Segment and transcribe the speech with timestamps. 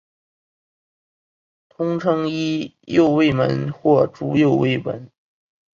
[1.69, 5.11] 通称伊又卫门或猪右卫门。